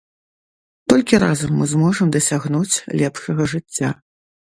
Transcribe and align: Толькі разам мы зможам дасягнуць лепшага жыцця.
Толькі 0.93 1.19
разам 1.23 1.51
мы 1.61 1.67
зможам 1.73 2.13
дасягнуць 2.15 2.81
лепшага 3.03 3.47
жыцця. 3.53 3.93